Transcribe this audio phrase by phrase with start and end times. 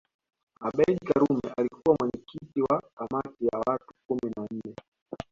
[0.61, 4.75] Abeid Karume alikuwa mwenyekiti wa kamati ya watu kumi na nne